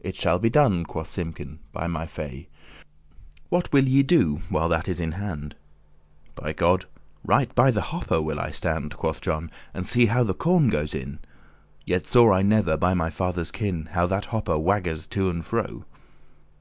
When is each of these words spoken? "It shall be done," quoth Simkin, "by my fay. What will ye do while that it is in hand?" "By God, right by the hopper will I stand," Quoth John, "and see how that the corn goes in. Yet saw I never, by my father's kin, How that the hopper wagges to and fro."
"It 0.00 0.16
shall 0.16 0.40
be 0.40 0.50
done," 0.50 0.82
quoth 0.82 1.08
Simkin, 1.08 1.60
"by 1.72 1.86
my 1.86 2.04
fay. 2.04 2.48
What 3.48 3.72
will 3.72 3.86
ye 3.86 4.02
do 4.02 4.40
while 4.48 4.68
that 4.68 4.88
it 4.88 4.90
is 4.90 4.98
in 5.00 5.12
hand?" 5.12 5.54
"By 6.34 6.52
God, 6.52 6.86
right 7.24 7.54
by 7.54 7.70
the 7.70 7.80
hopper 7.82 8.20
will 8.20 8.40
I 8.40 8.50
stand," 8.50 8.96
Quoth 8.96 9.20
John, 9.20 9.52
"and 9.72 9.86
see 9.86 10.06
how 10.06 10.24
that 10.24 10.32
the 10.32 10.34
corn 10.34 10.68
goes 10.68 10.94
in. 10.96 11.20
Yet 11.86 12.08
saw 12.08 12.32
I 12.32 12.42
never, 12.42 12.76
by 12.76 12.94
my 12.94 13.10
father's 13.10 13.52
kin, 13.52 13.86
How 13.92 14.04
that 14.08 14.24
the 14.24 14.28
hopper 14.30 14.58
wagges 14.58 15.06
to 15.10 15.30
and 15.30 15.46
fro." 15.46 15.84